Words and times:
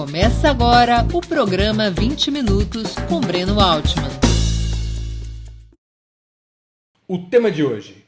Começa 0.00 0.48
agora 0.48 1.06
o 1.12 1.20
programa 1.20 1.90
20 1.90 2.30
Minutos 2.30 2.94
com 3.06 3.20
Breno 3.20 3.60
Altman. 3.60 4.08
O 7.06 7.18
tema 7.18 7.50
de 7.50 7.62
hoje: 7.62 8.02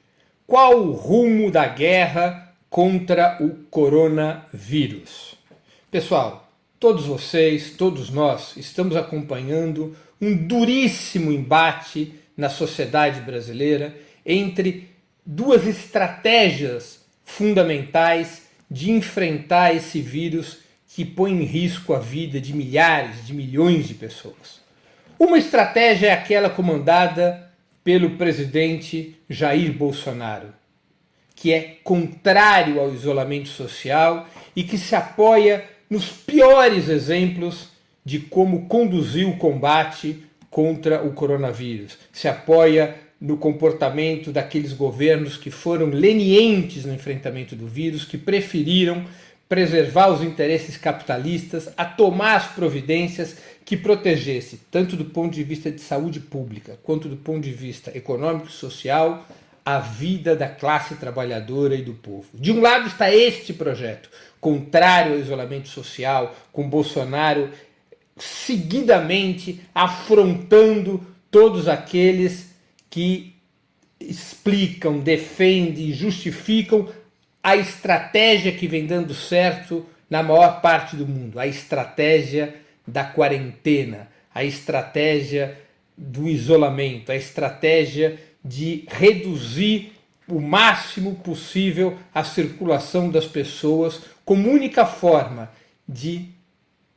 qual 0.46 0.80
o 0.80 0.92
rumo 0.92 1.50
da 1.50 1.66
guerra 1.66 2.54
contra 2.70 3.36
o 3.42 3.66
coronavírus? 3.70 5.34
Pessoal, 5.90 6.50
todos 6.80 7.04
vocês, 7.04 7.72
todos 7.76 8.08
nós 8.08 8.56
estamos 8.56 8.96
acompanhando 8.96 9.94
um 10.18 10.34
duríssimo 10.34 11.30
embate 11.30 12.14
na 12.34 12.48
sociedade 12.48 13.20
brasileira 13.20 13.94
entre 14.24 14.88
duas 15.26 15.66
estratégias 15.66 17.04
fundamentais 17.22 18.44
de 18.70 18.90
enfrentar 18.90 19.76
esse 19.76 20.00
vírus 20.00 20.61
que 20.94 21.06
põe 21.06 21.32
em 21.32 21.44
risco 21.44 21.94
a 21.94 21.98
vida 21.98 22.38
de 22.38 22.54
milhares, 22.54 23.26
de 23.26 23.32
milhões 23.32 23.88
de 23.88 23.94
pessoas. 23.94 24.60
Uma 25.18 25.38
estratégia 25.38 26.08
é 26.08 26.12
aquela 26.12 26.50
comandada 26.50 27.50
pelo 27.82 28.10
presidente 28.10 29.16
Jair 29.28 29.72
Bolsonaro, 29.72 30.52
que 31.34 31.50
é 31.50 31.78
contrário 31.82 32.78
ao 32.78 32.92
isolamento 32.92 33.48
social 33.48 34.28
e 34.54 34.62
que 34.62 34.76
se 34.76 34.94
apoia 34.94 35.64
nos 35.88 36.08
piores 36.08 36.88
exemplos 36.88 37.68
de 38.04 38.18
como 38.18 38.66
conduzir 38.66 39.26
o 39.26 39.38
combate 39.38 40.22
contra 40.50 41.02
o 41.02 41.12
coronavírus. 41.12 41.96
Se 42.12 42.28
apoia 42.28 42.96
no 43.18 43.38
comportamento 43.38 44.30
daqueles 44.30 44.72
governos 44.72 45.36
que 45.38 45.50
foram 45.50 45.86
lenientes 45.86 46.84
no 46.84 46.92
enfrentamento 46.92 47.56
do 47.56 47.66
vírus, 47.66 48.04
que 48.04 48.18
preferiram 48.18 49.06
preservar 49.52 50.08
os 50.08 50.22
interesses 50.22 50.78
capitalistas, 50.78 51.68
a 51.76 51.84
tomar 51.84 52.36
as 52.36 52.46
providências 52.46 53.36
que 53.66 53.76
protegesse, 53.76 54.58
tanto 54.70 54.96
do 54.96 55.04
ponto 55.04 55.34
de 55.34 55.44
vista 55.44 55.70
de 55.70 55.78
saúde 55.78 56.20
pública 56.20 56.78
quanto 56.82 57.06
do 57.06 57.18
ponto 57.18 57.42
de 57.42 57.52
vista 57.52 57.94
econômico 57.94 58.48
e 58.48 58.50
social, 58.50 59.28
a 59.62 59.78
vida 59.78 60.34
da 60.34 60.48
classe 60.48 60.94
trabalhadora 60.94 61.74
e 61.74 61.82
do 61.82 61.92
povo. 61.92 62.24
De 62.32 62.50
um 62.50 62.62
lado 62.62 62.86
está 62.86 63.14
este 63.14 63.52
projeto, 63.52 64.08
contrário 64.40 65.12
ao 65.12 65.18
isolamento 65.18 65.68
social, 65.68 66.34
com 66.50 66.66
Bolsonaro 66.66 67.50
seguidamente 68.16 69.60
afrontando 69.74 71.06
todos 71.30 71.68
aqueles 71.68 72.54
que 72.88 73.34
explicam, 74.00 74.98
defendem, 74.98 75.92
justificam 75.92 76.88
a 77.42 77.56
estratégia 77.56 78.52
que 78.52 78.68
vem 78.68 78.86
dando 78.86 79.14
certo 79.14 79.84
na 80.08 80.22
maior 80.22 80.60
parte 80.60 80.94
do 80.94 81.06
mundo, 81.06 81.40
a 81.40 81.46
estratégia 81.46 82.54
da 82.86 83.02
quarentena, 83.02 84.08
a 84.34 84.44
estratégia 84.44 85.58
do 85.96 86.28
isolamento, 86.28 87.10
a 87.10 87.16
estratégia 87.16 88.18
de 88.44 88.84
reduzir 88.88 89.92
o 90.28 90.40
máximo 90.40 91.16
possível 91.16 91.98
a 92.14 92.22
circulação 92.22 93.10
das 93.10 93.26
pessoas 93.26 94.02
como 94.24 94.48
única 94.48 94.86
forma 94.86 95.50
de 95.88 96.28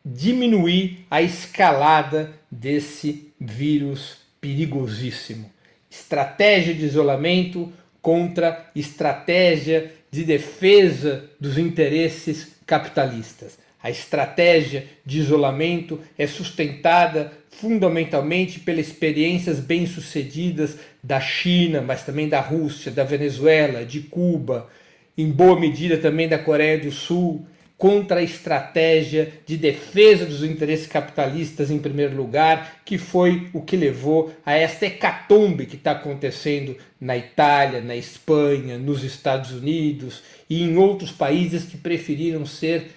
diminuir 0.05 1.05
a 1.09 1.21
escalada 1.21 2.33
desse 2.51 3.33
vírus 3.39 4.17
perigosíssimo. 4.39 5.49
Estratégia 5.89 6.73
de 6.73 6.85
isolamento 6.85 7.73
contra 8.01 8.69
estratégia 8.75 9.91
de 10.15 10.23
defesa 10.23 11.25
dos 11.39 11.57
interesses 11.57 12.55
capitalistas. 12.65 13.57
A 13.83 13.89
estratégia 13.89 14.85
de 15.05 15.19
isolamento 15.19 15.99
é 16.17 16.25
sustentada 16.25 17.31
fundamentalmente 17.51 18.59
pelas 18.59 18.87
experiências 18.87 19.59
bem-sucedidas 19.59 20.77
da 21.03 21.19
China, 21.19 21.81
mas 21.81 22.03
também 22.03 22.27
da 22.27 22.39
Rússia, 22.39 22.91
da 22.91 23.03
Venezuela, 23.03 23.85
de 23.85 23.99
Cuba, 24.01 24.69
em 25.17 25.29
boa 25.29 25.59
medida 25.59 25.97
também 25.97 26.27
da 26.27 26.39
Coreia 26.39 26.79
do 26.79 26.91
Sul, 26.91 27.45
contra 27.77 28.19
a 28.19 28.23
estratégia 28.23 29.33
de 29.45 29.57
defesa 29.57 30.25
dos 30.25 30.43
interesses 30.43 30.87
capitalistas 30.87 31.69
em 31.69 31.77
primeiro 31.77 32.15
lugar, 32.15 32.81
que 32.85 32.97
foi 32.97 33.49
o 33.53 33.61
que 33.61 33.75
levou 33.75 34.33
a 34.45 34.53
esta 34.53 34.85
hecatombe 34.85 35.65
que 35.65 35.75
está 35.75 35.91
acontecendo 35.91 36.77
na 36.99 37.17
Itália, 37.17 37.81
na 37.81 37.95
Espanha, 37.95 38.77
nos 38.77 39.03
Estados 39.03 39.51
Unidos 39.51 40.23
e 40.49 40.63
em 40.63 40.77
outros 40.77 41.11
países 41.11 41.65
que 41.65 41.77
preferiram 41.77 42.45
ser 42.45 42.91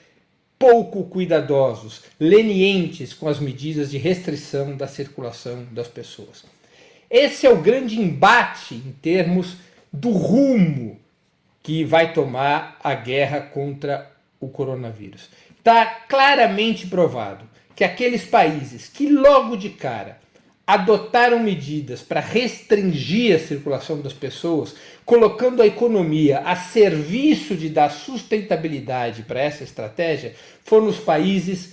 pouco 0.59 1.05
cuidadosos, 1.05 2.03
lenientes 2.19 3.13
com 3.13 3.29
as 3.29 3.39
medidas 3.39 3.91
de 3.91 3.99
restrição 3.99 4.77
da 4.77 4.87
circulação 4.87 5.67
das 5.71 5.89
pessoas. 5.89 6.45
Esse 7.11 7.47
é 7.47 7.51
o 7.51 7.63
grande 7.63 8.01
embate 8.01 8.75
em 8.75 8.93
termos 9.01 9.57
do 9.93 10.11
rumo 10.11 10.99
que 11.63 11.85
vai 11.85 12.13
tomar 12.13 12.79
a 12.83 12.95
guerra 12.95 13.41
contra 13.41 14.18
o 14.41 14.49
coronavírus. 14.49 15.29
Está 15.57 15.85
claramente 15.87 16.87
provado 16.87 17.45
que 17.75 17.85
aqueles 17.85 18.25
países 18.25 18.89
que 18.89 19.09
logo 19.09 19.57
de 19.57 19.71
cara 19.71 20.19
adotaram 20.67 21.39
medidas 21.39 22.03
para 22.03 22.21
restringir 22.21 23.35
a 23.35 23.39
circulação 23.39 24.03
das 24.03 24.13
pessoas, 24.13 24.75
colocando 25.05 25.63
a 25.63 25.67
economia 25.67 26.41
a 26.41 26.55
serviço 26.55 27.57
de 27.57 27.71
dar 27.71 27.91
sustentabilidade 27.91 29.23
para 29.23 29.41
essa 29.41 29.65
estratégia, 29.65 30.35
foram 30.65 30.89
os 30.89 30.99
países, 30.99 31.73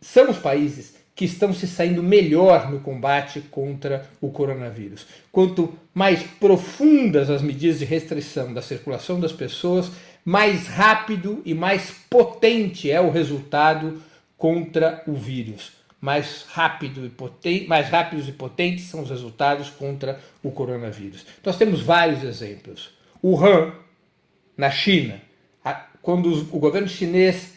são 0.00 0.30
os 0.30 0.38
países 0.38 0.96
que 1.14 1.24
estão 1.24 1.52
se 1.52 1.68
saindo 1.68 2.02
melhor 2.02 2.68
no 2.72 2.80
combate 2.80 3.40
contra 3.40 4.10
o 4.20 4.30
coronavírus. 4.30 5.06
Quanto 5.30 5.72
mais 5.94 6.24
profundas 6.40 7.30
as 7.30 7.40
medidas 7.40 7.78
de 7.78 7.84
restrição 7.84 8.52
da 8.52 8.60
circulação 8.60 9.20
das 9.20 9.32
pessoas, 9.32 9.92
mais 10.24 10.66
rápido 10.66 11.42
e 11.44 11.52
mais 11.52 11.90
potente 12.08 12.90
é 12.90 13.00
o 13.00 13.10
resultado 13.10 14.02
contra 14.36 15.02
o 15.06 15.14
vírus. 15.14 15.72
Mais, 16.00 16.44
rápido 16.48 17.06
e 17.06 17.08
potente, 17.08 17.66
mais 17.66 17.88
rápidos 17.88 18.28
e 18.28 18.32
potentes 18.32 18.84
são 18.84 19.02
os 19.02 19.10
resultados 19.10 19.70
contra 19.70 20.20
o 20.42 20.50
coronavírus. 20.50 21.24
Nós 21.42 21.56
temos 21.56 21.80
vários 21.80 22.22
exemplos. 22.22 22.90
Wuhan, 23.22 23.72
na 24.56 24.70
China, 24.70 25.20
quando 26.02 26.30
o 26.30 26.58
governo 26.58 26.86
chinês 26.86 27.54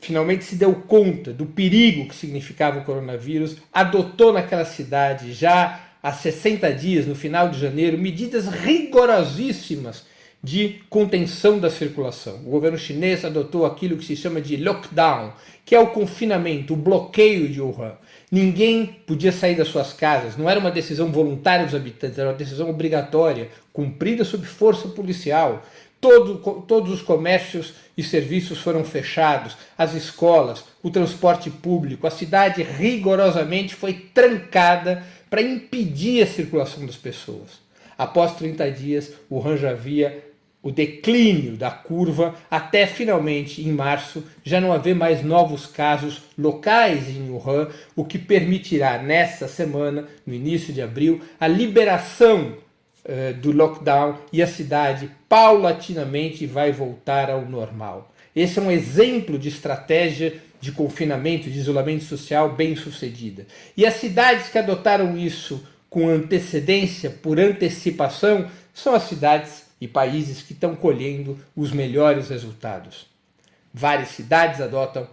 finalmente 0.00 0.44
se 0.44 0.56
deu 0.56 0.74
conta 0.74 1.30
do 1.30 1.44
perigo 1.44 2.08
que 2.08 2.14
significava 2.14 2.78
o 2.78 2.84
coronavírus, 2.84 3.58
adotou 3.70 4.32
naquela 4.32 4.64
cidade 4.64 5.34
já 5.34 5.88
há 6.02 6.10
60 6.10 6.72
dias, 6.72 7.06
no 7.06 7.14
final 7.14 7.50
de 7.50 7.60
janeiro, 7.60 7.98
medidas 7.98 8.48
rigorosíssimas 8.48 10.06
de 10.42 10.80
contenção 10.88 11.58
da 11.58 11.68
circulação. 11.68 12.36
O 12.46 12.50
governo 12.50 12.78
chinês 12.78 13.24
adotou 13.24 13.66
aquilo 13.66 13.96
que 13.96 14.04
se 14.04 14.16
chama 14.16 14.40
de 14.40 14.56
lockdown, 14.56 15.32
que 15.66 15.74
é 15.74 15.80
o 15.80 15.88
confinamento, 15.88 16.72
o 16.72 16.76
bloqueio 16.76 17.48
de 17.48 17.60
Wuhan. 17.60 17.92
Ninguém 18.32 18.86
podia 19.06 19.32
sair 19.32 19.54
das 19.54 19.68
suas 19.68 19.92
casas, 19.92 20.36
não 20.36 20.48
era 20.48 20.58
uma 20.58 20.70
decisão 20.70 21.12
voluntária 21.12 21.66
dos 21.66 21.74
habitantes, 21.74 22.18
era 22.18 22.30
uma 22.30 22.36
decisão 22.36 22.70
obrigatória, 22.70 23.48
cumprida 23.72 24.24
sob 24.24 24.46
força 24.46 24.88
policial. 24.88 25.62
Todo, 26.00 26.36
todos 26.66 26.90
os 26.90 27.02
comércios 27.02 27.74
e 27.94 28.02
serviços 28.02 28.58
foram 28.58 28.82
fechados, 28.82 29.54
as 29.76 29.94
escolas, 29.94 30.64
o 30.82 30.90
transporte 30.90 31.50
público, 31.50 32.06
a 32.06 32.10
cidade 32.10 32.62
rigorosamente 32.62 33.74
foi 33.74 33.92
trancada 33.92 35.04
para 35.28 35.42
impedir 35.42 36.22
a 36.22 36.26
circulação 36.26 36.86
das 36.86 36.96
pessoas. 36.96 37.60
Após 37.98 38.34
30 38.36 38.70
dias, 38.70 39.12
o 39.28 39.46
Han 39.46 39.58
já 39.58 39.72
havia 39.72 40.29
o 40.62 40.70
declínio 40.70 41.56
da 41.56 41.70
curva 41.70 42.34
até 42.50 42.86
finalmente 42.86 43.62
em 43.62 43.72
março 43.72 44.22
já 44.44 44.60
não 44.60 44.72
haver 44.72 44.94
mais 44.94 45.22
novos 45.22 45.66
casos 45.66 46.22
locais 46.36 47.08
em 47.08 47.30
Wuhan, 47.30 47.68
o 47.96 48.04
que 48.04 48.18
permitirá 48.18 48.98
nessa 48.98 49.48
semana, 49.48 50.06
no 50.26 50.34
início 50.34 50.72
de 50.72 50.82
abril, 50.82 51.20
a 51.38 51.48
liberação 51.48 52.58
uh, 53.04 53.34
do 53.40 53.52
lockdown 53.52 54.18
e 54.32 54.42
a 54.42 54.46
cidade 54.46 55.10
paulatinamente 55.28 56.46
vai 56.46 56.72
voltar 56.72 57.30
ao 57.30 57.44
normal. 57.46 58.12
Esse 58.36 58.58
é 58.58 58.62
um 58.62 58.70
exemplo 58.70 59.38
de 59.38 59.48
estratégia 59.48 60.34
de 60.60 60.72
confinamento, 60.72 61.50
de 61.50 61.58
isolamento 61.58 62.04
social 62.04 62.50
bem 62.50 62.76
sucedida. 62.76 63.46
E 63.74 63.86
as 63.86 63.94
cidades 63.94 64.50
que 64.50 64.58
adotaram 64.58 65.16
isso 65.16 65.66
com 65.88 66.08
antecedência, 66.08 67.10
por 67.10 67.40
antecipação, 67.40 68.48
são 68.74 68.94
as 68.94 69.04
cidades 69.04 69.69
e 69.80 69.88
países 69.88 70.42
que 70.42 70.52
estão 70.52 70.74
colhendo 70.76 71.38
os 71.56 71.72
melhores 71.72 72.28
resultados. 72.28 73.06
Várias 73.72 74.08
cidades 74.08 74.60
adotam 74.60 75.08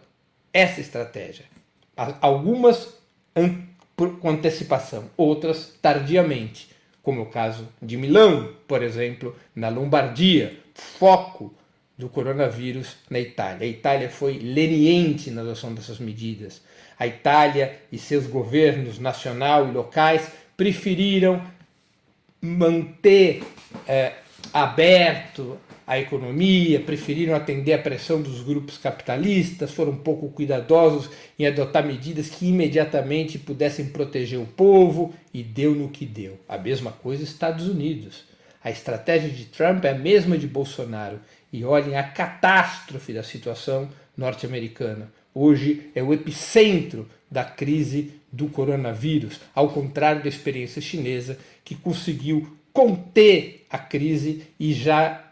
essa 0.51 0.81
estratégia. 0.81 1.45
Algumas 2.21 2.95
com 4.19 4.29
antecipação, 4.29 5.09
outras 5.15 5.73
tardiamente, 5.81 6.69
como 7.01 7.21
é 7.21 7.23
o 7.23 7.27
caso 7.27 7.67
de 7.81 7.97
Milão, 7.97 8.53
por 8.67 8.83
exemplo, 8.83 9.35
na 9.55 9.69
Lombardia, 9.69 10.59
foco 10.73 11.53
do 11.97 12.09
coronavírus 12.09 12.97
na 13.09 13.19
Itália. 13.19 13.65
A 13.65 13.69
Itália 13.69 14.09
foi 14.09 14.37
leniente 14.37 15.31
na 15.31 15.41
adoção 15.41 15.73
dessas 15.73 15.97
medidas. 15.97 16.61
A 16.99 17.07
Itália 17.07 17.79
e 17.91 17.97
seus 17.97 18.27
governos 18.27 18.99
nacional 18.99 19.67
e 19.67 19.71
locais 19.71 20.29
preferiram 20.55 21.41
manter 22.41 23.43
é, 23.87 24.13
aberto 24.53 25.57
a 25.85 25.97
economia, 25.97 26.81
preferiram 26.81 27.33
atender 27.33 27.71
à 27.71 27.77
pressão 27.77 28.21
dos 28.21 28.41
grupos 28.41 28.77
capitalistas, 28.77 29.71
foram 29.71 29.93
um 29.93 29.97
pouco 29.97 30.27
cuidadosos 30.29 31.09
em 31.39 31.47
adotar 31.47 31.85
medidas 31.85 32.27
que 32.27 32.49
imediatamente 32.49 33.39
pudessem 33.39 33.85
proteger 33.85 34.37
o 34.37 34.45
povo 34.45 35.13
e 35.33 35.41
deu 35.41 35.73
no 35.73 35.87
que 35.87 36.05
deu. 36.05 36.37
A 36.47 36.57
mesma 36.57 36.91
coisa 36.91 37.23
Estados 37.23 37.67
Unidos. 37.67 38.25
A 38.61 38.69
estratégia 38.69 39.29
de 39.29 39.45
Trump 39.45 39.85
é 39.85 39.91
a 39.91 39.97
mesma 39.97 40.37
de 40.37 40.45
Bolsonaro. 40.45 41.21
E 41.53 41.63
olhem 41.63 41.95
a 41.95 42.03
catástrofe 42.03 43.13
da 43.13 43.23
situação 43.23 43.87
norte-americana. 44.17 45.09
Hoje 45.33 45.89
é 45.95 46.03
o 46.03 46.13
epicentro 46.13 47.07
da 47.31 47.45
crise 47.45 48.11
do 48.29 48.49
coronavírus, 48.49 49.39
ao 49.55 49.69
contrário 49.69 50.21
da 50.21 50.27
experiência 50.27 50.81
chinesa, 50.81 51.37
que 51.63 51.75
conseguiu 51.75 52.57
conter 52.77 53.65
a 53.71 53.79
crise 53.79 54.43
e 54.59 54.71
já 54.71 55.23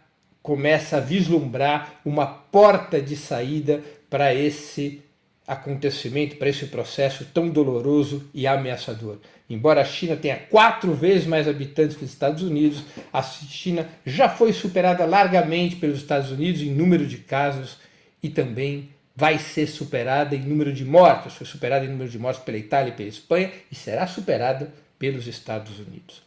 começa 0.42 0.98
a 0.98 1.00
vislumbrar 1.00 2.00
uma 2.04 2.26
porta 2.26 3.00
de 3.00 3.16
saída 3.16 3.84
para 4.10 4.34
esse 4.34 5.04
acontecimento, 5.46 6.38
para 6.38 6.50
esse 6.50 6.66
processo 6.66 7.24
tão 7.32 7.48
doloroso 7.48 8.28
e 8.34 8.48
ameaçador. 8.48 9.20
Embora 9.48 9.82
a 9.82 9.86
China 9.86 10.16
tenha 10.16 10.38
quatro 10.38 10.96
vezes 10.96 11.28
mais 11.28 11.48
habitantes 11.48 11.96
que 11.96 12.04
os 12.04 12.10
Estados 12.10 12.42
Unidos, 12.42 12.84
a 13.14 13.22
China 13.22 13.88
já 14.04 14.28
foi 14.28 14.52
superada 14.52 15.06
largamente 15.06 15.76
pelos 15.76 16.00
Estados 16.00 16.32
Unidos 16.32 16.64
em 16.64 16.72
número 16.72 17.06
de 17.06 17.20
casos 17.20 17.78
e 18.24 18.30
também 18.30 18.90
vai 19.16 19.38
ser 19.38 19.68
superada 19.68 20.36
em 20.36 20.42
número 20.42 20.74
de 20.74 20.84
mortes. 20.84 21.36
Foi 21.36 21.46
superada 21.46 21.86
em 21.86 21.90
número 21.90 22.10
de 22.10 22.18
mortes 22.18 22.42
pela 22.42 22.58
Itália 22.58 22.90
e 22.90 22.96
pela 22.96 23.10
Espanha 23.10 23.52
e 23.72 23.76
será 23.76 24.08
superada 24.08 24.74
pelos 24.98 25.28
Estados 25.28 25.78
Unidos. 25.78 26.26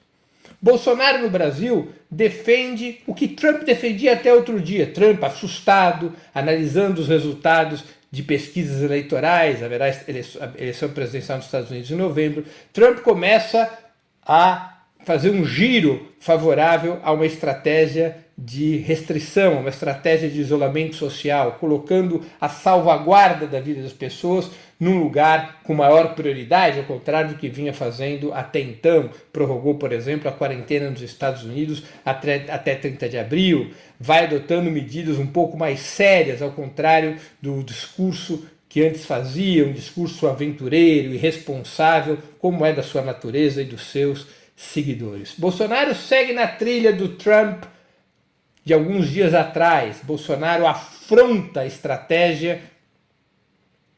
Bolsonaro 0.61 1.23
no 1.23 1.31
Brasil 1.31 1.93
defende 2.11 3.01
o 3.07 3.15
que 3.15 3.29
Trump 3.29 3.63
defendia 3.63 4.15
até 4.15 4.33
outro 4.33 4.61
dia. 4.61 4.87
Trump 4.87 5.23
assustado, 5.23 6.13
analisando 6.35 7.01
os 7.01 7.09
resultados 7.09 7.85
de 8.11 8.23
pesquisas 8.23 8.83
eleitorais, 8.83 9.63
haverá 9.63 9.89
eleição 10.57 10.89
presidencial 10.91 11.39
nos 11.39 11.47
Estados 11.47 11.71
Unidos 11.71 11.91
em 11.91 11.97
novembro. 11.97 12.45
Trump 12.73 13.01
começa 13.01 13.71
a 14.25 14.79
fazer 15.05 15.31
um 15.31 15.45
giro 15.45 16.09
favorável 16.19 17.01
a 17.03 17.13
uma 17.13 17.27
estratégia 17.27 18.17
de 18.41 18.77
restrição, 18.77 19.59
uma 19.59 19.69
estratégia 19.69 20.29
de 20.29 20.41
isolamento 20.41 20.95
social, 20.95 21.57
colocando 21.59 22.25
a 22.41 22.49
salvaguarda 22.49 23.49
da 23.49 23.59
vida 23.59 23.83
das 23.83 23.93
pessoas 23.93 24.49
num 24.79 25.03
lugar 25.03 25.61
com 25.65 25.75
maior 25.75 26.15
prioridade, 26.15 26.79
ao 26.79 26.85
contrário 26.85 27.31
do 27.31 27.37
que 27.37 27.49
vinha 27.49 27.75
fazendo 27.75 28.33
até 28.33 28.61
então. 28.61 29.11
Prorrogou, 29.33 29.75
por 29.75 29.93
exemplo, 29.93 30.29
a 30.29 30.33
quarentena 30.33 30.89
nos 30.89 31.03
Estados 31.03 31.43
Unidos 31.43 31.83
até, 32.05 32.45
até 32.49 32.77
30 32.77 33.09
de 33.09 33.19
abril, 33.19 33.73
vai 33.99 34.25
adotando 34.25 34.71
medidas 34.71 35.19
um 35.19 35.27
pouco 35.27 35.59
mais 35.59 35.81
sérias, 35.81 36.41
ao 36.41 36.53
contrário 36.53 37.17
do 37.43 37.61
discurso 37.65 38.47
que 38.69 38.87
antes 38.87 39.05
fazia, 39.05 39.67
um 39.67 39.73
discurso 39.73 40.29
aventureiro, 40.29 41.13
irresponsável, 41.13 42.19
como 42.39 42.65
é 42.65 42.73
da 42.73 42.85
sua 42.85 43.03
natureza 43.03 43.63
e 43.63 43.65
dos 43.65 43.91
seus 43.91 44.29
seguidores. 44.55 45.35
Bolsonaro 45.37 45.93
segue 45.93 46.33
na 46.33 46.47
trilha 46.47 46.93
do 46.93 47.09
Trump 47.09 47.65
de 48.69 48.75
alguns 48.75 49.09
dias 49.09 49.33
atrás. 49.33 50.01
Bolsonaro 50.03 50.67
afronta 50.67 51.61
a 51.61 51.67
estratégia 51.67 52.61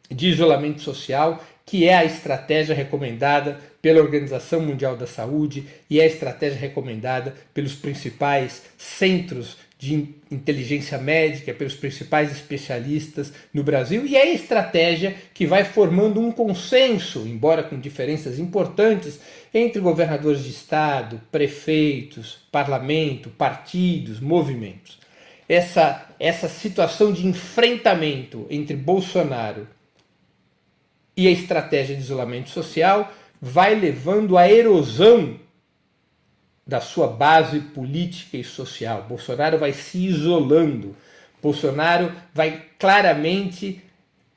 de 0.09 0.29
isolamento 0.29 0.81
social, 0.81 1.45
que 1.67 1.89
é 1.89 1.97
a 1.97 2.05
estratégia 2.05 2.73
recomendada 2.73 3.59
pela 3.83 4.01
Organização 4.01 4.61
Mundial 4.61 4.97
da 4.97 5.09
Saúde 5.09 5.67
e 5.91 5.99
é 5.99 6.05
a 6.05 6.07
estratégia 6.07 6.57
recomendada 6.57 7.35
pelos 7.53 7.75
principais 7.75 8.63
centros 8.79 9.57
de 9.81 10.15
inteligência 10.31 10.99
médica, 10.99 11.55
pelos 11.55 11.75
principais 11.75 12.31
especialistas 12.31 13.33
no 13.53 13.65
Brasil, 13.65 14.05
e 14.05 14.15
é 14.15 14.25
a 14.25 14.35
estratégia 14.35 15.17
que 15.33 15.47
vai 15.47 15.65
formando 15.65 16.21
um 16.21 16.31
consenso, 16.31 17.21
embora 17.27 17.63
com 17.63 17.81
diferenças 17.81 18.39
importantes, 18.39 19.19
entre 19.55 19.81
governadores 19.81 20.45
de 20.45 20.51
estado, 20.51 21.19
prefeitos, 21.33 22.41
parlamento, 22.53 23.31
partidos, 23.31 24.21
movimentos. 24.21 24.99
Essa, 25.49 26.07
essa 26.21 26.47
situação 26.47 27.11
de 27.11 27.27
enfrentamento 27.27 28.47
entre 28.51 28.77
Bolsonaro 28.77 29.67
e 31.17 31.27
a 31.27 31.31
estratégia 31.31 31.97
de 31.97 32.03
isolamento 32.03 32.51
social 32.51 33.11
vai 33.41 33.75
levando 33.75 34.37
à 34.37 34.47
erosão 34.47 35.41
da 36.67 36.81
sua 36.81 37.09
base 37.09 37.61
política 37.61 38.37
e 38.37 38.45
social. 38.45 39.07
Bolsonaro 39.09 39.59
vai 39.59 39.73
se 39.73 39.99
isolando. 40.07 40.95
Bolsonaro 41.43 42.13
vai 42.35 42.65
claramente 42.79 43.83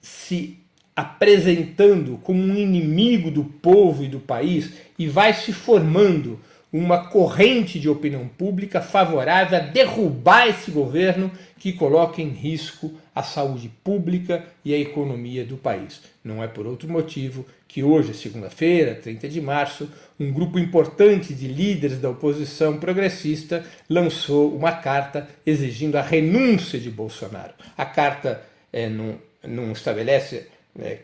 se 0.01 0.59
apresentando 0.95 2.19
como 2.23 2.41
um 2.41 2.55
inimigo 2.55 3.31
do 3.31 3.43
povo 3.43 4.03
e 4.03 4.07
do 4.07 4.19
país 4.19 4.71
e 4.97 5.07
vai 5.07 5.33
se 5.33 5.51
formando 5.51 6.39
uma 6.71 7.05
corrente 7.07 7.79
de 7.79 7.87
opinião 7.87 8.27
pública 8.27 8.81
favorável 8.81 9.57
a 9.57 9.61
derrubar 9.61 10.47
esse 10.47 10.71
governo 10.71 11.31
que 11.59 11.73
coloca 11.73 12.21
em 12.21 12.29
risco 12.29 12.91
a 13.15 13.21
saúde 13.21 13.69
pública 13.83 14.45
e 14.63 14.73
a 14.73 14.77
economia 14.77 15.45
do 15.45 15.57
país. 15.57 16.01
Não 16.23 16.43
é 16.43 16.47
por 16.47 16.65
outro 16.65 16.89
motivo 16.89 17.45
que 17.67 17.83
hoje, 17.83 18.13
segunda-feira, 18.13 18.95
30 18.95 19.27
de 19.29 19.41
março, 19.41 19.89
um 20.19 20.31
grupo 20.31 20.59
importante 20.59 21.33
de 21.33 21.47
líderes 21.47 21.99
da 21.99 22.09
oposição 22.09 22.77
progressista 22.77 23.65
lançou 23.89 24.55
uma 24.55 24.71
carta 24.71 25.27
exigindo 25.45 25.95
a 25.95 26.01
renúncia 26.01 26.79
de 26.79 26.89
Bolsonaro. 26.89 27.53
A 27.77 27.85
carta 27.85 28.43
é, 28.71 28.89
não, 28.89 29.17
não 29.43 29.71
estabelece 29.71 30.47
é, 30.79 30.99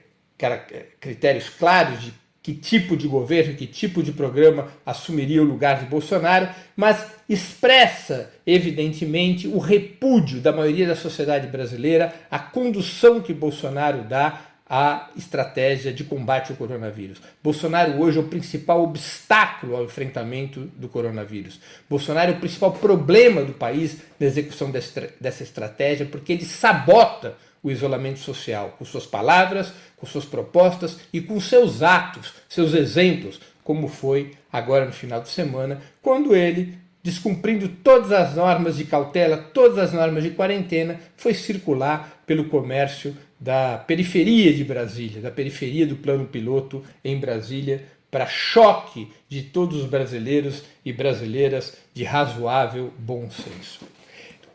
critérios 0.99 1.49
claros 1.49 2.01
de 2.01 2.13
que 2.41 2.53
tipo 2.53 2.95
de 2.95 3.07
governo, 3.07 3.55
que 3.55 3.67
tipo 3.67 4.01
de 4.01 4.11
programa 4.11 4.69
assumiria 4.85 5.41
o 5.41 5.45
lugar 5.45 5.79
de 5.79 5.85
Bolsonaro, 5.85 6.49
mas 6.75 7.05
expressa, 7.27 8.31
evidentemente, 8.47 9.47
o 9.47 9.59
repúdio 9.59 10.39
da 10.39 10.51
maioria 10.51 10.87
da 10.87 10.95
sociedade 10.95 11.47
brasileira 11.47 12.13
à 12.31 12.39
condução 12.39 13.21
que 13.21 13.33
Bolsonaro 13.33 14.03
dá 14.03 14.41
à 14.69 15.09
estratégia 15.17 15.91
de 15.91 16.03
combate 16.03 16.51
ao 16.51 16.57
coronavírus. 16.57 17.19
Bolsonaro 17.43 17.99
hoje 17.99 18.19
é 18.19 18.21
o 18.21 18.27
principal 18.27 18.83
obstáculo 18.83 19.75
ao 19.75 19.83
enfrentamento 19.83 20.61
do 20.77 20.87
coronavírus. 20.87 21.59
Bolsonaro 21.89 22.31
é 22.31 22.35
o 22.35 22.39
principal 22.39 22.71
problema 22.73 23.43
do 23.43 23.53
país 23.53 23.97
na 24.19 24.27
execução 24.27 24.71
dessa 24.71 25.43
estratégia, 25.43 26.05
porque 26.05 26.33
ele 26.33 26.45
sabota 26.45 27.35
o 27.61 27.69
isolamento 27.69 28.19
social, 28.19 28.75
com 28.77 28.85
suas 28.85 29.05
palavras, 29.05 29.73
com 29.97 30.05
suas 30.05 30.25
propostas 30.25 30.99
e 31.11 31.21
com 31.21 31.39
seus 31.39 31.81
atos, 31.81 32.33
seus 32.47 32.73
exemplos, 32.73 33.39
como 33.63 33.87
foi 33.87 34.31
agora 34.51 34.85
no 34.85 34.91
final 34.91 35.21
de 35.21 35.29
semana, 35.29 35.81
quando 36.01 36.35
ele, 36.35 36.77
descumprindo 37.03 37.67
todas 37.67 38.11
as 38.11 38.35
normas 38.35 38.77
de 38.77 38.85
cautela, 38.85 39.37
todas 39.37 39.77
as 39.77 39.93
normas 39.93 40.23
de 40.23 40.31
quarentena, 40.31 40.99
foi 41.15 41.33
circular 41.33 42.23
pelo 42.25 42.45
comércio 42.45 43.15
da 43.39 43.77
periferia 43.77 44.53
de 44.53 44.63
Brasília, 44.63 45.21
da 45.21 45.31
periferia 45.31 45.85
do 45.85 45.95
plano 45.95 46.25
piloto 46.25 46.83
em 47.03 47.17
Brasília, 47.19 47.85
para 48.11 48.25
choque 48.25 49.07
de 49.27 49.43
todos 49.43 49.83
os 49.83 49.85
brasileiros 49.85 50.63
e 50.83 50.91
brasileiras 50.91 51.77
de 51.93 52.03
razoável 52.03 52.91
bom 52.97 53.29
senso. 53.29 53.81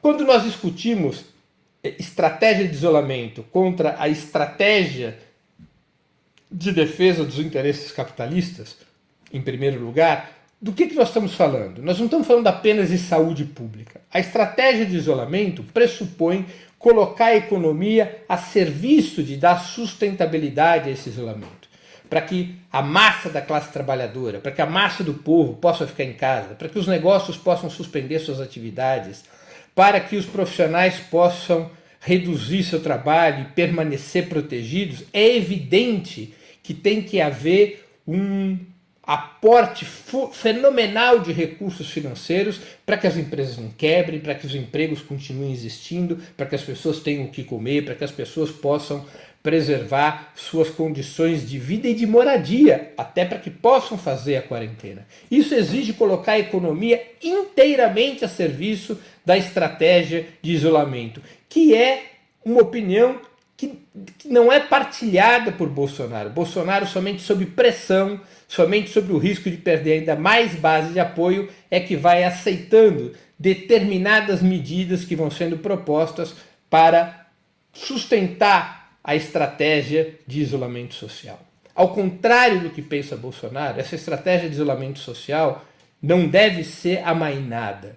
Quando 0.03 0.25
nós 0.25 0.43
discutimos 0.43 1.25
estratégia 1.89 2.67
de 2.67 2.75
isolamento 2.75 3.43
contra 3.45 3.97
a 3.99 4.09
estratégia 4.09 5.19
de 6.51 6.73
defesa 6.73 7.25
dos 7.25 7.39
interesses 7.39 7.91
capitalistas, 7.91 8.77
em 9.33 9.41
primeiro 9.41 9.81
lugar, 9.85 10.31
do 10.61 10.73
que, 10.73 10.87
que 10.87 10.95
nós 10.95 11.09
estamos 11.09 11.35
falando? 11.35 11.83
Nós 11.83 11.99
não 11.99 12.07
estamos 12.07 12.27
falando 12.27 12.47
apenas 12.47 12.89
de 12.89 12.97
saúde 12.97 13.45
pública. 13.45 14.01
A 14.11 14.19
estratégia 14.19 14.87
de 14.87 14.97
isolamento 14.97 15.63
pressupõe 15.63 16.47
colocar 16.79 17.27
a 17.27 17.37
economia 17.37 18.25
a 18.29 18.39
serviço 18.39 19.23
de 19.23 19.37
dar 19.37 19.59
sustentabilidade 19.59 20.89
a 20.89 20.93
esse 20.93 21.09
isolamento. 21.09 21.69
Para 22.09 22.21
que 22.21 22.55
a 22.73 22.81
massa 22.81 23.29
da 23.29 23.41
classe 23.41 23.73
trabalhadora, 23.73 24.39
para 24.39 24.53
que 24.53 24.63
a 24.63 24.67
massa 24.67 25.03
do 25.03 25.15
povo 25.15 25.55
possa 25.55 25.87
ficar 25.87 26.05
em 26.05 26.13
casa, 26.13 26.55
para 26.55 26.69
que 26.69 26.79
os 26.79 26.87
negócios 26.87 27.37
possam 27.37 27.69
suspender 27.69 28.19
suas 28.21 28.41
atividades, 28.41 29.25
para 29.75 30.01
que 30.01 30.17
os 30.17 30.27
profissionais 30.27 30.99
possam 30.99 31.71
reduzir 32.01 32.63
seu 32.63 32.81
trabalho 32.81 33.43
e 33.43 33.55
permanecer 33.55 34.29
protegidos, 34.29 35.05
é 35.13 35.37
evidente 35.37 36.35
que 36.63 36.75
tem 36.75 37.03
que 37.03 37.21
haver 37.21 37.89
um 38.07 38.59
aporte 39.07 39.85
fenomenal 40.33 41.19
de 41.19 41.31
recursos 41.31 41.91
financeiros 41.91 42.59
para 42.87 42.97
que 42.97 43.07
as 43.07 43.17
empresas 43.17 43.59
não 43.59 43.69
quebrem, 43.69 44.21
para 44.21 44.35
que 44.35 44.47
os 44.47 44.55
empregos 44.55 45.03
continuem 45.03 45.53
existindo, 45.53 46.19
para 46.37 46.47
que 46.47 46.55
as 46.55 46.63
pessoas 46.63 47.01
tenham 47.01 47.25
o 47.25 47.31
que 47.31 47.45
comer, 47.45 47.85
para 47.85 47.95
que 47.95 48.05
as 48.05 48.13
pessoas 48.13 48.51
possam 48.51 49.05
preservar 49.45 50.33
suas 50.35 50.71
condições 50.71 51.47
de 51.47 51.59
vida 51.59 51.87
e 51.87 51.93
de 51.93 52.07
moradia, 52.07 52.95
até 52.97 53.27
para 53.27 53.39
que 53.39 53.51
possam 53.51 53.99
fazer 53.99 54.37
a 54.37 54.43
quarentena. 54.43 55.07
Isso 55.31 55.55
exige 55.55 55.93
colocar 55.93 56.33
a 56.33 56.39
economia 56.39 57.11
inteiramente 57.23 58.25
a 58.25 58.29
serviço 58.29 58.99
da 59.23 59.37
estratégia 59.37 60.27
de 60.41 60.53
isolamento, 60.53 61.21
que 61.47 61.75
é 61.75 62.05
uma 62.43 62.63
opinião 62.63 63.21
que, 63.55 63.81
não 64.25 64.51
é 64.51 64.61
partilhada 64.61 65.53
por 65.53 65.69
Bolsonaro. 65.69 66.31
Bolsonaro, 66.31 66.87
somente 66.87 67.21
sob 67.21 67.45
pressão, 67.45 68.19
somente 68.49 68.89
sob 68.89 69.13
o 69.13 69.19
risco 69.19 69.51
de 69.51 69.59
perder 69.59 69.99
ainda 69.99 70.17
mais 70.17 70.55
base 70.55 70.95
de 70.95 71.01
apoio, 71.01 71.51
é 71.71 71.79
que 71.79 71.97
vai 71.97 72.25
aceitando 72.25 73.13
determinadas 73.39 74.41
medidas 74.41 75.05
que 75.05 75.15
vão 75.15 75.31
sendo 75.31 75.59
propostas 75.59 76.35
para 76.71 77.27
sustentar 77.75 78.84
a 79.05 79.15
estratégia 79.15 80.19
de 80.27 80.41
isolamento 80.41 80.95
social. 80.95 81.39
Ao 81.75 81.93
contrário 81.93 82.61
do 82.61 82.71
que 82.71 82.81
pensa 82.81 83.17
Bolsonaro, 83.17 83.79
essa 83.79 83.95
estratégia 83.95 84.49
de 84.49 84.55
isolamento 84.55 84.99
social 84.99 85.63
não 86.03 86.27
deve 86.27 86.65
ser 86.65 87.03
amainada. 87.05 87.97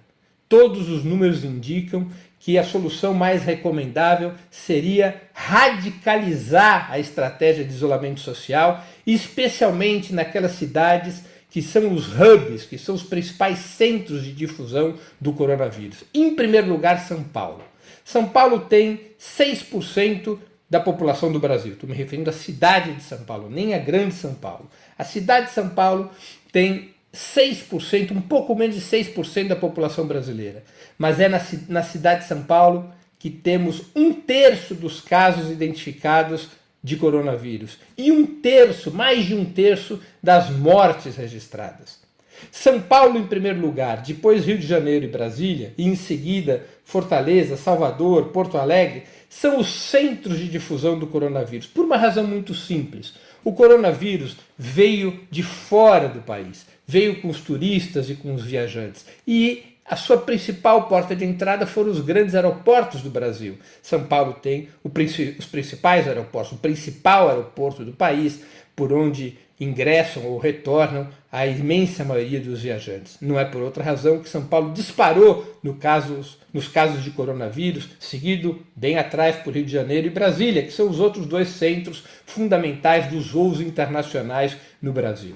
Todos 0.49 0.89
os 0.89 1.03
números 1.03 1.43
indicam 1.43 2.09
que 2.39 2.57
a 2.57 2.63
solução 2.63 3.13
mais 3.13 3.43
recomendável 3.43 4.33
seria 4.49 5.21
radicalizar 5.33 6.91
a 6.91 6.99
estratégia 6.99 7.63
de 7.63 7.73
isolamento 7.73 8.19
social, 8.19 8.83
especialmente 9.05 10.13
naquelas 10.13 10.53
cidades 10.53 11.23
que 11.49 11.61
são 11.61 11.93
os 11.93 12.07
hubs, 12.07 12.65
que 12.65 12.77
são 12.77 12.95
os 12.95 13.03
principais 13.03 13.59
centros 13.59 14.23
de 14.23 14.31
difusão 14.31 14.95
do 15.19 15.33
coronavírus. 15.33 16.03
Em 16.13 16.35
primeiro 16.35 16.69
lugar, 16.69 16.99
São 16.99 17.23
Paulo. 17.23 17.63
São 18.03 18.25
Paulo 18.27 18.61
tem 18.61 19.01
6% 19.19 20.37
da 20.69 20.79
população 20.79 21.31
do 21.31 21.39
Brasil. 21.39 21.73
Estou 21.73 21.89
me 21.89 21.95
referindo 21.95 22.29
à 22.29 22.33
cidade 22.33 22.93
de 22.93 23.03
São 23.03 23.23
Paulo, 23.23 23.49
nem 23.49 23.73
a 23.73 23.77
grande 23.77 24.13
São 24.13 24.33
Paulo. 24.33 24.69
A 24.97 25.03
cidade 25.03 25.47
de 25.47 25.53
São 25.53 25.69
Paulo 25.69 26.11
tem 26.51 26.93
6%, 27.13 28.11
um 28.11 28.21
pouco 28.21 28.55
menos 28.55 28.75
de 28.75 28.81
6% 28.81 29.47
da 29.47 29.55
população 29.55 30.05
brasileira. 30.05 30.63
Mas 30.97 31.19
é 31.19 31.29
na, 31.29 31.41
na 31.69 31.83
cidade 31.83 32.21
de 32.21 32.27
São 32.27 32.43
Paulo 32.43 32.91
que 33.17 33.29
temos 33.29 33.85
um 33.95 34.13
terço 34.13 34.75
dos 34.75 35.01
casos 35.01 35.49
identificados 35.49 36.49
de 36.83 36.95
coronavírus 36.95 37.77
e 37.97 38.11
um 38.11 38.25
terço, 38.25 38.91
mais 38.91 39.25
de 39.25 39.33
um 39.33 39.45
terço 39.45 40.01
das 40.21 40.49
mortes 40.49 41.15
registradas. 41.15 42.06
São 42.51 42.81
Paulo 42.81 43.17
em 43.17 43.27
primeiro 43.27 43.59
lugar, 43.59 44.01
depois 44.01 44.45
Rio 44.45 44.57
de 44.57 44.65
Janeiro 44.65 45.05
e 45.05 45.09
Brasília, 45.09 45.73
e 45.77 45.85
em 45.85 45.95
seguida 45.95 46.65
Fortaleza, 46.83 47.57
Salvador, 47.57 48.29
Porto 48.29 48.57
Alegre, 48.57 49.03
são 49.29 49.59
os 49.59 49.67
centros 49.67 50.39
de 50.39 50.47
difusão 50.47 50.97
do 50.97 51.07
coronavírus, 51.07 51.67
por 51.67 51.85
uma 51.85 51.97
razão 51.97 52.25
muito 52.25 52.53
simples. 52.53 53.13
O 53.43 53.53
coronavírus 53.53 54.37
veio 54.57 55.19
de 55.29 55.43
fora 55.43 56.07
do 56.07 56.21
país, 56.21 56.65
veio 56.85 57.21
com 57.21 57.29
os 57.29 57.41
turistas 57.41 58.09
e 58.09 58.15
com 58.15 58.33
os 58.33 58.43
viajantes. 58.43 59.05
E 59.27 59.77
a 59.85 59.95
sua 59.95 60.17
principal 60.17 60.87
porta 60.87 61.15
de 61.15 61.23
entrada 61.23 61.65
foram 61.65 61.91
os 61.91 62.01
grandes 62.01 62.35
aeroportos 62.35 63.01
do 63.01 63.09
Brasil. 63.09 63.57
São 63.81 64.03
Paulo 64.03 64.33
tem 64.33 64.67
os 64.83 65.45
principais 65.45 66.07
aeroportos, 66.07 66.51
o 66.53 66.57
principal 66.57 67.29
aeroporto 67.29 67.85
do 67.85 67.93
país, 67.93 68.41
por 68.75 68.91
onde 68.91 69.37
ingressam 69.59 70.23
ou 70.25 70.37
retornam 70.37 71.07
a 71.31 71.45
imensa 71.45 72.03
maioria 72.03 72.39
dos 72.39 72.61
viajantes. 72.61 73.17
Não 73.21 73.39
é 73.39 73.45
por 73.45 73.61
outra 73.61 73.83
razão 73.83 74.19
que 74.19 74.29
São 74.29 74.45
Paulo 74.45 74.73
disparou 74.73 75.59
no 75.63 75.73
casos, 75.75 76.37
nos 76.53 76.67
casos 76.67 77.03
de 77.03 77.11
coronavírus, 77.11 77.89
seguido 77.99 78.61
bem 78.75 78.97
atrás 78.97 79.35
por 79.37 79.53
Rio 79.53 79.65
de 79.65 79.71
Janeiro 79.71 80.07
e 80.07 80.11
Brasília, 80.11 80.63
que 80.63 80.71
são 80.71 80.89
os 80.89 80.99
outros 80.99 81.25
dois 81.25 81.49
centros 81.49 82.03
fundamentais 82.25 83.07
dos 83.07 83.31
voos 83.31 83.59
internacionais 83.59 84.55
no 84.81 84.93
Brasil. 84.93 85.35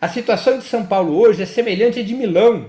A 0.00 0.08
situação 0.08 0.58
de 0.58 0.64
São 0.64 0.84
Paulo 0.84 1.16
hoje 1.16 1.42
é 1.42 1.46
semelhante 1.46 2.00
à 2.00 2.02
de 2.02 2.14
Milão, 2.14 2.66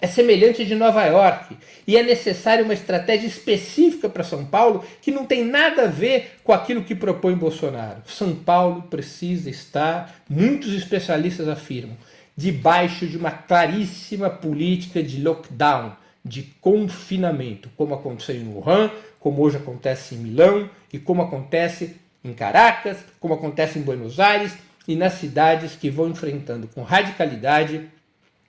é 0.00 0.06
semelhante 0.06 0.64
de 0.64 0.74
Nova 0.74 1.04
York 1.04 1.56
e 1.86 1.96
é 1.96 2.02
necessária 2.02 2.64
uma 2.64 2.74
estratégia 2.74 3.26
específica 3.26 4.08
para 4.08 4.22
São 4.22 4.44
Paulo 4.44 4.84
que 5.02 5.10
não 5.10 5.26
tem 5.26 5.44
nada 5.44 5.84
a 5.84 5.88
ver 5.88 6.36
com 6.44 6.52
aquilo 6.52 6.84
que 6.84 6.94
propõe 6.94 7.34
Bolsonaro. 7.34 8.02
São 8.06 8.34
Paulo 8.34 8.82
precisa 8.82 9.50
estar, 9.50 10.22
muitos 10.28 10.72
especialistas 10.72 11.48
afirmam, 11.48 11.96
debaixo 12.36 13.06
de 13.06 13.16
uma 13.16 13.32
claríssima 13.32 14.30
política 14.30 15.02
de 15.02 15.20
lockdown, 15.20 15.92
de 16.24 16.42
confinamento, 16.60 17.68
como 17.76 17.94
aconteceu 17.94 18.36
em 18.36 18.46
Wuhan, 18.46 18.90
como 19.18 19.42
hoje 19.42 19.56
acontece 19.56 20.14
em 20.14 20.18
Milão 20.18 20.70
e 20.92 20.98
como 20.98 21.22
acontece 21.22 21.96
em 22.22 22.32
Caracas, 22.32 22.98
como 23.18 23.34
acontece 23.34 23.78
em 23.78 23.82
Buenos 23.82 24.20
Aires 24.20 24.52
e 24.86 24.94
nas 24.94 25.14
cidades 25.14 25.74
que 25.74 25.90
vão 25.90 26.08
enfrentando 26.08 26.68
com 26.68 26.82
radicalidade 26.82 27.88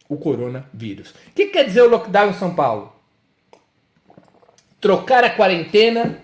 o 0.10 0.18
coronavírus. 0.18 1.12
O 1.12 1.34
que 1.36 1.46
quer 1.48 1.64
dizer 1.66 1.84
o 1.84 1.90
lockdown 1.90 2.32
em 2.32 2.34
São 2.34 2.56
Paulo? 2.56 2.92
Trocar 4.82 5.24
a 5.24 5.30
quarentena 5.30 6.18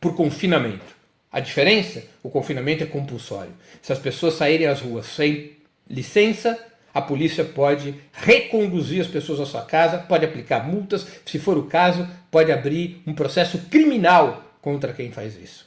por 0.00 0.14
confinamento. 0.14 0.94
A 1.32 1.40
diferença? 1.40 2.04
O 2.22 2.30
confinamento 2.30 2.84
é 2.84 2.86
compulsório. 2.86 3.52
Se 3.82 3.92
as 3.92 3.98
pessoas 3.98 4.34
saírem 4.34 4.68
às 4.68 4.80
ruas 4.80 5.06
sem 5.06 5.56
licença, 5.90 6.58
a 6.94 7.02
polícia 7.02 7.44
pode 7.44 7.94
reconduzir 8.12 9.00
as 9.00 9.06
pessoas 9.06 9.40
à 9.40 9.46
sua 9.46 9.62
casa, 9.62 9.98
pode 9.98 10.24
aplicar 10.24 10.66
multas, 10.66 11.06
se 11.26 11.38
for 11.38 11.58
o 11.58 11.64
caso, 11.64 12.08
pode 12.30 12.52
abrir 12.52 13.02
um 13.06 13.12
processo 13.12 13.58
criminal 13.70 14.44
contra 14.62 14.92
quem 14.92 15.12
faz 15.12 15.36
isso. 15.36 15.66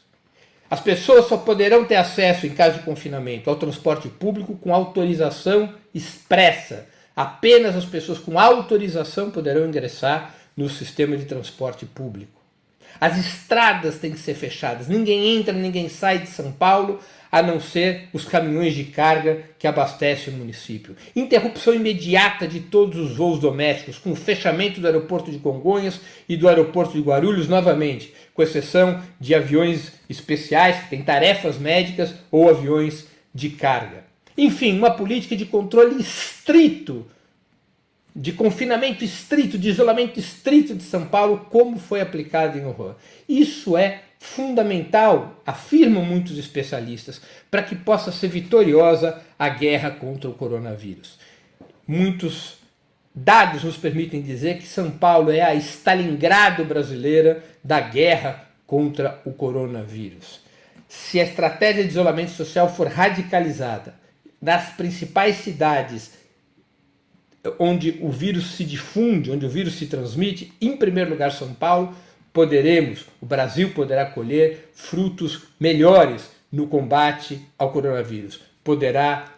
As 0.70 0.80
pessoas 0.80 1.26
só 1.26 1.38
poderão 1.38 1.84
ter 1.84 1.96
acesso, 1.96 2.46
em 2.46 2.52
caso 2.52 2.80
de 2.80 2.86
confinamento, 2.86 3.50
ao 3.50 3.56
transporte 3.56 4.08
público 4.08 4.56
com 4.56 4.74
autorização 4.74 5.74
expressa. 5.94 6.88
Apenas 7.16 7.76
as 7.76 7.86
pessoas 7.86 8.20
com 8.20 8.40
autorização 8.40 9.32
poderão 9.32 9.68
ingressar 9.68 10.36
no 10.56 10.70
sistema 10.70 11.18
de 11.18 11.26
transporte 11.26 11.86
público. 11.86 12.40
As 13.00 13.18
estradas 13.18 13.98
têm 13.98 14.12
que 14.12 14.20
ser 14.20 14.34
fechadas. 14.34 14.88
Ninguém 14.88 15.38
entra, 15.38 15.54
ninguém 15.54 15.88
sai 15.90 16.20
de 16.20 16.28
São 16.28 16.52
Paulo 16.52 17.00
a 17.32 17.42
não 17.42 17.60
ser 17.60 18.10
os 18.12 18.26
caminhões 18.26 18.74
de 18.74 18.86
carga 18.86 19.44
que 19.60 19.68
abastecem 19.68 20.34
o 20.34 20.38
município. 20.38 20.96
Interrupção 21.16 21.74
imediata 21.74 22.48
de 22.48 22.60
todos 22.60 22.98
os 22.98 23.16
voos 23.16 23.40
domésticos, 23.40 24.00
com 24.00 24.12
o 24.12 24.16
fechamento 24.16 24.82
do 24.82 24.88
aeroporto 24.88 25.32
de 25.32 25.38
Congonhas 25.38 26.02
e 26.28 26.36
do 26.36 26.48
aeroporto 26.48 26.94
de 26.94 27.02
Guarulhos 27.02 27.48
novamente, 27.48 28.14
com 28.34 28.42
exceção 28.42 29.02
de 29.20 29.36
aviões 29.36 29.92
especiais 30.10 30.84
que 30.84 30.90
têm 30.90 31.04
tarefas 31.04 31.58
médicas 31.58 32.16
ou 32.32 32.50
aviões 32.50 33.06
de 33.34 33.50
carga. 33.52 34.09
Enfim, 34.42 34.78
uma 34.78 34.92
política 34.92 35.36
de 35.36 35.46
controle 35.46 36.00
estrito, 36.00 37.06
de 38.16 38.32
confinamento 38.32 39.04
estrito, 39.04 39.58
de 39.58 39.68
isolamento 39.68 40.18
estrito 40.18 40.74
de 40.74 40.84
São 40.84 41.06
Paulo, 41.06 41.48
como 41.50 41.78
foi 41.78 42.00
aplicado 42.00 42.58
em 42.58 42.64
Wuhan. 42.64 42.96
Isso 43.28 43.78
é 43.78 44.04
fundamental, 44.18 45.42
afirmam 45.46 46.06
muitos 46.06 46.38
especialistas, 46.38 47.20
para 47.52 47.64
que 47.64 47.76
possa 47.76 48.14
ser 48.14 48.30
vitoriosa 48.30 49.22
a 49.38 49.50
guerra 49.50 49.92
contra 49.92 50.30
o 50.30 50.34
coronavírus. 50.34 51.20
Muitos 51.86 52.60
dados 53.14 53.66
nos 53.66 53.76
permitem 53.76 54.22
dizer 54.22 54.58
que 54.58 54.68
São 54.68 54.90
Paulo 54.90 55.32
é 55.32 55.42
a 55.42 55.54
Stalingrado 55.56 56.64
brasileira 56.64 57.44
da 57.62 57.82
guerra 57.82 58.48
contra 58.66 59.20
o 59.26 59.34
coronavírus. 59.34 60.40
Se 60.88 61.20
a 61.20 61.24
estratégia 61.24 61.84
de 61.84 61.90
isolamento 61.90 62.32
social 62.32 62.74
for 62.74 62.88
radicalizada 62.88 64.00
nas 64.42 64.70
principais 64.70 65.38
cidades 65.38 66.12
onde 67.58 67.98
o 68.02 68.10
vírus 68.10 68.56
se 68.56 68.64
difunde, 68.64 69.32
onde 69.32 69.46
o 69.46 69.50
vírus 69.50 69.76
se 69.76 69.88
transmite, 69.88 70.54
em 70.60 70.76
primeiro 70.76 71.12
lugar 71.12 71.32
São 71.32 71.54
Paulo, 71.54 71.96
poderemos, 72.34 73.06
o 73.22 73.26
Brasil 73.26 73.72
poderá 73.72 74.06
colher 74.06 74.70
frutos 74.74 75.44
melhores 75.60 76.30
no 76.52 76.68
combate 76.68 77.42
ao 77.58 77.72
coronavírus. 77.72 78.42
Poderá 78.64 79.34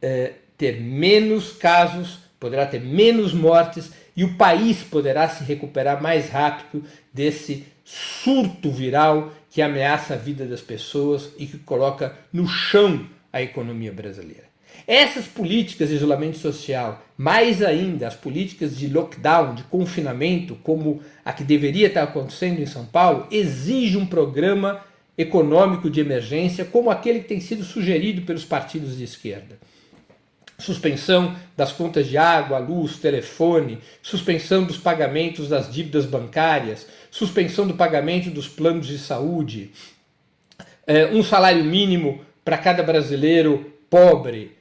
é, 0.00 0.32
ter 0.56 0.80
menos 0.80 1.52
casos, 1.52 2.18
poderá 2.38 2.66
ter 2.66 2.80
menos 2.80 3.32
mortes 3.32 3.90
e 4.16 4.24
o 4.24 4.36
país 4.36 4.82
poderá 4.82 5.28
se 5.28 5.44
recuperar 5.44 6.02
mais 6.02 6.28
rápido 6.28 6.84
desse 7.12 7.66
surto 7.84 8.70
viral 8.70 9.32
que 9.50 9.62
ameaça 9.62 10.14
a 10.14 10.16
vida 10.16 10.44
das 10.44 10.60
pessoas 10.60 11.30
e 11.38 11.46
que 11.46 11.58
coloca 11.58 12.16
no 12.32 12.46
chão 12.46 13.06
a 13.32 13.42
economia 13.42 13.92
brasileira. 13.92 14.48
Essas 14.86 15.26
políticas 15.26 15.88
de 15.88 15.96
isolamento 15.96 16.38
social, 16.38 17.04
mais 17.16 17.62
ainda 17.62 18.06
as 18.06 18.14
políticas 18.14 18.76
de 18.76 18.88
lockdown, 18.88 19.54
de 19.54 19.62
confinamento, 19.64 20.54
como 20.62 21.02
a 21.24 21.32
que 21.32 21.44
deveria 21.44 21.88
estar 21.88 22.02
acontecendo 22.02 22.60
em 22.60 22.66
São 22.66 22.86
Paulo, 22.86 23.26
exigem 23.30 24.00
um 24.00 24.06
programa 24.06 24.82
econômico 25.16 25.90
de 25.90 26.00
emergência 26.00 26.64
como 26.64 26.90
aquele 26.90 27.20
que 27.20 27.28
tem 27.28 27.40
sido 27.40 27.64
sugerido 27.64 28.22
pelos 28.22 28.44
partidos 28.44 28.96
de 28.96 29.04
esquerda. 29.04 29.58
suspensão 30.60 31.36
das 31.56 31.70
contas 31.70 32.08
de 32.08 32.18
água, 32.18 32.58
luz, 32.58 32.96
telefone, 32.96 33.78
suspensão 34.02 34.64
dos 34.64 34.76
pagamentos 34.76 35.48
das 35.48 35.72
dívidas 35.72 36.04
bancárias, 36.04 36.84
suspensão 37.12 37.64
do 37.64 37.74
pagamento 37.74 38.28
dos 38.28 38.48
planos 38.48 38.88
de 38.88 38.98
saúde, 38.98 39.70
é, 40.84 41.06
um 41.06 41.22
salário 41.22 41.62
mínimo 41.64 42.22
para 42.48 42.56
cada 42.56 42.82
brasileiro 42.82 43.74
pobre, 43.90 44.56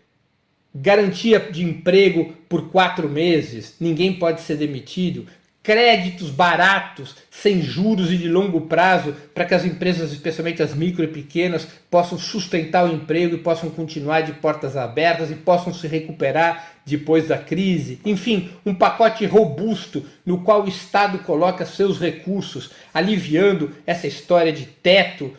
garantia 0.75 1.39
de 1.39 1.63
emprego 1.63 2.33
por 2.49 2.69
quatro 2.69 3.07
meses, 3.07 3.77
ninguém 3.79 4.11
pode 4.11 4.41
ser 4.41 4.57
demitido, 4.57 5.25
créditos 5.63 6.29
baratos, 6.29 7.15
sem 7.31 7.61
juros 7.61 8.11
e 8.11 8.17
de 8.17 8.27
longo 8.27 8.59
prazo, 8.59 9.15
para 9.33 9.45
que 9.45 9.53
as 9.53 9.63
empresas, 9.63 10.11
especialmente 10.11 10.61
as 10.61 10.73
micro 10.73 11.01
e 11.01 11.07
pequenas, 11.07 11.65
possam 11.89 12.17
sustentar 12.17 12.83
o 12.83 12.93
emprego 12.93 13.35
e 13.35 13.39
possam 13.39 13.69
continuar 13.69 14.19
de 14.19 14.33
portas 14.33 14.75
abertas 14.75 15.31
e 15.31 15.35
possam 15.35 15.73
se 15.73 15.87
recuperar 15.87 16.73
depois 16.85 17.29
da 17.29 17.37
crise. 17.37 18.01
Enfim, 18.03 18.49
um 18.65 18.75
pacote 18.75 19.25
robusto 19.25 20.05
no 20.25 20.41
qual 20.41 20.65
o 20.65 20.67
Estado 20.67 21.19
coloca 21.19 21.65
seus 21.65 22.01
recursos, 22.01 22.69
aliviando 22.93 23.71
essa 23.85 24.07
história 24.07 24.51
de 24.51 24.65
teto 24.65 25.33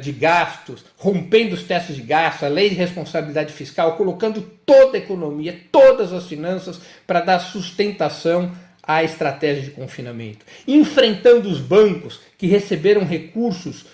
de 0.00 0.12
gastos, 0.12 0.84
rompendo 0.96 1.54
os 1.54 1.62
testes 1.62 1.94
de 1.94 2.02
gasto, 2.02 2.44
a 2.44 2.48
lei 2.48 2.70
de 2.70 2.74
responsabilidade 2.74 3.52
fiscal, 3.52 3.96
colocando 3.96 4.40
toda 4.64 4.96
a 4.96 5.00
economia, 5.00 5.60
todas 5.70 6.12
as 6.12 6.26
finanças 6.26 6.80
para 7.06 7.20
dar 7.20 7.38
sustentação 7.38 8.52
a 8.82 9.04
estratégia 9.04 9.64
de 9.64 9.70
confinamento, 9.72 10.46
enfrentando 10.66 11.50
os 11.50 11.60
bancos 11.60 12.20
que 12.38 12.46
receberam 12.46 13.04
recursos 13.04 13.84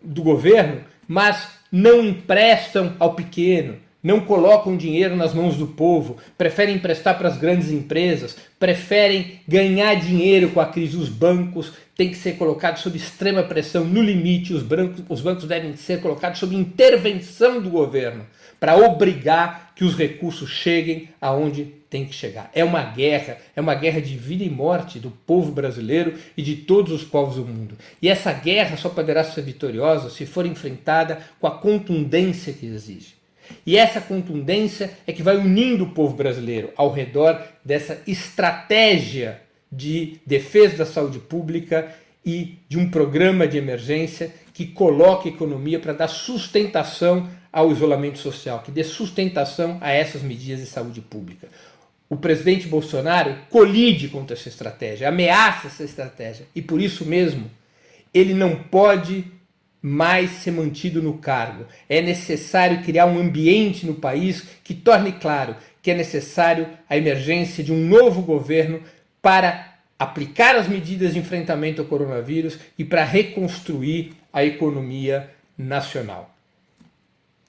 do 0.00 0.22
governo, 0.22 0.82
mas 1.06 1.48
não 1.70 2.02
emprestam 2.02 2.96
ao 2.98 3.14
pequeno, 3.14 3.76
não 4.02 4.20
colocam 4.20 4.76
dinheiro 4.76 5.16
nas 5.16 5.34
mãos 5.34 5.56
do 5.56 5.66
povo, 5.66 6.16
preferem 6.36 6.76
emprestar 6.76 7.18
para 7.18 7.28
as 7.28 7.36
grandes 7.36 7.70
empresas, 7.70 8.36
preferem 8.58 9.40
ganhar 9.46 9.94
dinheiro 9.96 10.50
com 10.50 10.60
a 10.60 10.66
crise. 10.66 10.96
Os 10.96 11.08
bancos 11.08 11.72
têm 11.96 12.10
que 12.10 12.16
ser 12.16 12.36
colocados 12.36 12.82
sob 12.82 12.96
extrema 12.96 13.42
pressão, 13.42 13.84
no 13.84 14.00
limite, 14.00 14.54
os, 14.54 14.62
brancos, 14.62 15.02
os 15.08 15.20
bancos 15.20 15.44
devem 15.46 15.74
ser 15.76 16.00
colocados 16.00 16.38
sob 16.38 16.54
intervenção 16.54 17.60
do 17.60 17.68
governo 17.68 18.24
para 18.60 18.76
obrigar 18.76 19.72
que 19.74 19.84
os 19.84 19.96
recursos 19.96 20.50
cheguem 20.50 21.08
aonde 21.20 21.64
tem 21.90 22.04
que 22.04 22.14
chegar. 22.14 22.50
É 22.54 22.62
uma 22.64 22.82
guerra, 22.82 23.38
é 23.54 23.60
uma 23.60 23.74
guerra 23.74 24.00
de 24.00 24.16
vida 24.16 24.44
e 24.44 24.50
morte 24.50 24.98
do 24.98 25.10
povo 25.10 25.52
brasileiro 25.52 26.14
e 26.36 26.42
de 26.42 26.56
todos 26.56 26.92
os 26.92 27.02
povos 27.02 27.36
do 27.36 27.44
mundo. 27.44 27.76
E 28.00 28.08
essa 28.08 28.32
guerra 28.32 28.76
só 28.76 28.88
poderá 28.88 29.24
ser 29.24 29.42
vitoriosa 29.42 30.10
se 30.10 30.26
for 30.26 30.44
enfrentada 30.44 31.20
com 31.40 31.46
a 31.46 31.52
contundência 31.52 32.52
que 32.52 32.66
exige. 32.66 33.17
E 33.66 33.76
essa 33.76 34.00
contundência 34.00 34.90
é 35.06 35.12
que 35.12 35.22
vai 35.22 35.36
unindo 35.36 35.84
o 35.84 35.90
povo 35.90 36.14
brasileiro 36.14 36.70
ao 36.76 36.92
redor 36.92 37.42
dessa 37.64 38.00
estratégia 38.06 39.40
de 39.70 40.18
defesa 40.26 40.78
da 40.78 40.86
saúde 40.86 41.18
pública 41.18 41.94
e 42.24 42.58
de 42.68 42.78
um 42.78 42.90
programa 42.90 43.46
de 43.46 43.58
emergência 43.58 44.32
que 44.52 44.66
coloque 44.66 45.28
a 45.28 45.32
economia 45.32 45.78
para 45.78 45.92
dar 45.92 46.08
sustentação 46.08 47.28
ao 47.52 47.72
isolamento 47.72 48.18
social, 48.18 48.62
que 48.62 48.70
dê 48.70 48.84
sustentação 48.84 49.78
a 49.80 49.90
essas 49.90 50.22
medidas 50.22 50.60
de 50.60 50.66
saúde 50.66 51.00
pública. 51.00 51.48
O 52.08 52.16
presidente 52.16 52.66
Bolsonaro 52.66 53.36
colide 53.50 54.08
contra 54.08 54.36
essa 54.36 54.48
estratégia, 54.48 55.08
ameaça 55.08 55.66
essa 55.66 55.84
estratégia, 55.84 56.46
e 56.54 56.62
por 56.62 56.80
isso 56.80 57.04
mesmo 57.04 57.50
ele 58.12 58.34
não 58.34 58.56
pode 58.56 59.24
mais 59.80 60.30
ser 60.30 60.50
mantido 60.50 61.02
no 61.02 61.18
cargo. 61.18 61.66
É 61.88 62.00
necessário 62.00 62.82
criar 62.82 63.06
um 63.06 63.18
ambiente 63.18 63.86
no 63.86 63.94
país 63.94 64.44
que 64.64 64.74
torne 64.74 65.12
claro 65.12 65.56
que 65.82 65.90
é 65.90 65.94
necessário 65.94 66.68
a 66.88 66.96
emergência 66.96 67.62
de 67.62 67.72
um 67.72 67.86
novo 67.86 68.22
governo 68.22 68.82
para 69.22 69.78
aplicar 69.98 70.54
as 70.56 70.68
medidas 70.68 71.14
de 71.14 71.18
enfrentamento 71.18 71.80
ao 71.80 71.88
coronavírus 71.88 72.58
e 72.78 72.84
para 72.84 73.04
reconstruir 73.04 74.12
a 74.32 74.44
economia 74.44 75.30
nacional. 75.56 76.37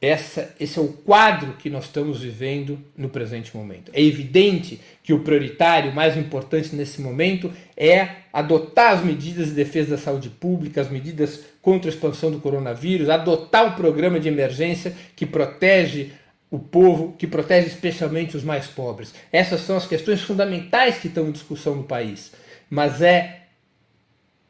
Essa, 0.01 0.55
esse 0.57 0.79
é 0.79 0.81
o 0.81 0.87
quadro 0.87 1.53
que 1.53 1.69
nós 1.69 1.85
estamos 1.85 2.21
vivendo 2.21 2.79
no 2.95 3.09
presente 3.09 3.55
momento. 3.55 3.91
É 3.93 4.01
evidente 4.01 4.79
que 5.03 5.11
o 5.11 5.19
prioritário, 5.19 5.93
mais 5.93 6.15
importante 6.15 6.73
nesse 6.73 7.01
momento, 7.01 7.51
é 7.75 8.09
adotar 8.31 8.93
as 8.93 9.03
medidas 9.03 9.47
de 9.47 9.53
defesa 9.53 9.91
da 9.91 9.97
saúde 9.97 10.29
pública, 10.29 10.79
as 10.79 10.89
medidas 10.89 11.41
contra 11.61 11.89
a 11.89 11.93
expansão 11.93 12.31
do 12.31 12.39
coronavírus, 12.39 13.09
adotar 13.09 13.65
um 13.65 13.75
programa 13.75 14.21
de 14.21 14.29
emergência 14.29 14.95
que 15.17 15.25
protege 15.25 16.13
o 16.49 16.57
povo, 16.57 17.13
que 17.17 17.27
protege 17.27 17.67
especialmente 17.67 18.37
os 18.37 18.43
mais 18.43 18.67
pobres. 18.67 19.13
Essas 19.33 19.59
são 19.61 19.75
as 19.75 19.85
questões 19.85 20.21
fundamentais 20.21 20.97
que 20.97 21.07
estão 21.07 21.27
em 21.27 21.31
discussão 21.31 21.75
no 21.75 21.83
país. 21.83 22.31
Mas 22.69 23.01
é 23.01 23.41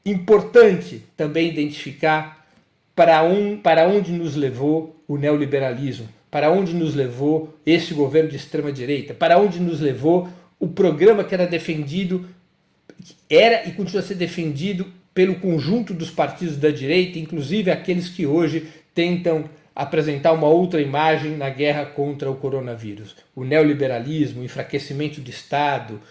importante 0.06 1.04
também 1.18 1.50
identificar 1.50 2.38
para, 3.00 3.24
um, 3.24 3.56
para 3.56 3.88
onde 3.88 4.12
nos 4.12 4.36
levou 4.36 5.02
o 5.08 5.16
neoliberalismo, 5.16 6.10
para 6.30 6.52
onde 6.52 6.74
nos 6.74 6.94
levou 6.94 7.58
esse 7.66 7.94
governo 7.94 8.30
de 8.30 8.36
extrema-direita, 8.36 9.14
para 9.14 9.38
onde 9.38 9.58
nos 9.58 9.80
levou 9.80 10.28
o 10.60 10.68
programa 10.68 11.24
que 11.24 11.34
era 11.34 11.48
defendido, 11.48 12.28
era 13.30 13.66
e 13.66 13.72
continua 13.72 14.02
a 14.02 14.06
ser 14.06 14.16
defendido 14.16 14.86
pelo 15.14 15.36
conjunto 15.36 15.94
dos 15.94 16.10
partidos 16.10 16.58
da 16.58 16.72
direita, 16.72 17.18
inclusive 17.18 17.72
aqueles 17.72 18.10
que 18.10 18.26
hoje 18.26 18.68
tentam 18.94 19.46
apresentar 19.74 20.34
uma 20.34 20.50
outra 20.50 20.82
imagem 20.82 21.38
na 21.38 21.50
guerra 21.50 21.86
contra 21.86 22.30
o 22.30 22.36
coronavírus. 22.36 23.16
O 23.34 23.46
neoliberalismo, 23.46 24.42
o 24.42 24.44
enfraquecimento 24.44 25.22
do 25.22 25.30
Estado, 25.30 26.02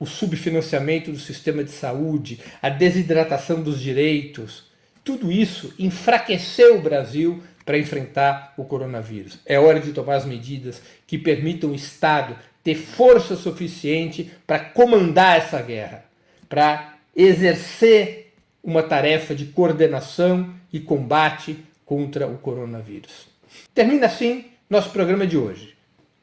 o 0.00 0.06
subfinanciamento 0.06 1.12
do 1.12 1.18
sistema 1.18 1.62
de 1.62 1.72
saúde, 1.72 2.40
a 2.62 2.70
desidratação 2.70 3.62
dos 3.62 3.78
direitos, 3.78 4.66
tudo 5.08 5.32
isso 5.32 5.72
enfraqueceu 5.78 6.76
o 6.76 6.82
Brasil 6.82 7.42
para 7.64 7.78
enfrentar 7.78 8.52
o 8.58 8.64
coronavírus. 8.64 9.38
É 9.46 9.58
hora 9.58 9.80
de 9.80 9.90
tomar 9.94 10.16
as 10.16 10.26
medidas 10.26 10.82
que 11.06 11.16
permitam 11.16 11.70
o 11.70 11.74
Estado 11.74 12.36
ter 12.62 12.74
força 12.74 13.34
suficiente 13.34 14.30
para 14.46 14.58
comandar 14.58 15.38
essa 15.38 15.62
guerra, 15.62 16.04
para 16.46 16.98
exercer 17.16 18.34
uma 18.62 18.82
tarefa 18.82 19.34
de 19.34 19.46
coordenação 19.46 20.52
e 20.70 20.78
combate 20.78 21.56
contra 21.86 22.26
o 22.26 22.36
coronavírus. 22.36 23.28
Termina 23.74 24.04
assim 24.04 24.44
nosso 24.68 24.90
programa 24.90 25.26
de 25.26 25.38
hoje. 25.38 25.74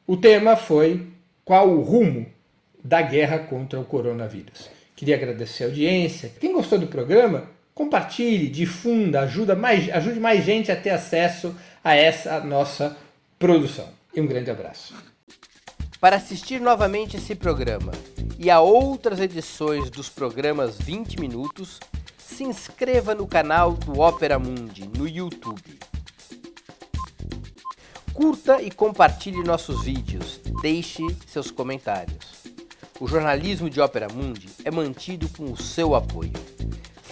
O 0.05 0.15
tema 0.15 0.55
foi 0.55 1.07
qual 1.43 1.71
o 1.71 1.81
rumo 1.81 2.27
da 2.83 3.01
guerra 3.01 3.39
contra 3.39 3.79
o 3.79 3.83
coronavírus. 3.83 4.69
Queria 4.95 5.15
agradecer 5.15 5.63
a 5.63 5.67
audiência. 5.67 6.31
Quem 6.39 6.53
gostou 6.53 6.77
do 6.77 6.85
programa, 6.85 7.54
compartilhe, 7.75 8.47
difunda, 8.47 9.21
ajuda 9.21 9.53
mais, 9.53 9.89
ajude 9.89 10.17
mais 10.17 10.45
gente 10.45 10.71
a 10.71 10.75
ter 10.77 10.91
acesso 10.91 11.53
a 11.83 11.93
essa 11.93 12.39
nossa 12.39 12.97
produção. 13.37 13.89
E 14.15 14.21
um 14.21 14.25
grande 14.25 14.49
abraço. 14.49 14.95
Para 15.99 16.15
assistir 16.15 16.61
novamente 16.61 17.17
esse 17.17 17.35
programa 17.35 17.91
e 18.39 18.49
a 18.49 18.61
outras 18.61 19.19
edições 19.19 19.89
dos 19.89 20.07
programas 20.07 20.77
20 20.77 21.19
Minutos, 21.19 21.79
se 22.17 22.43
inscreva 22.43 23.13
no 23.13 23.27
canal 23.27 23.73
do 23.73 23.99
Opera 23.99 24.39
Mundi 24.39 24.89
no 24.97 25.07
YouTube. 25.07 25.77
Curta 28.13 28.61
e 28.61 28.71
compartilhe 28.71 29.43
nossos 29.43 29.83
vídeos, 29.83 30.39
deixe 30.61 31.01
seus 31.27 31.51
comentários. 31.51 32.45
O 32.99 33.07
jornalismo 33.07 33.69
de 33.69 33.81
Opera 33.81 34.07
Mundi 34.07 34.47
é 34.63 34.71
mantido 34.71 35.27
com 35.29 35.51
o 35.51 35.57
seu 35.57 35.93
apoio. 35.93 36.54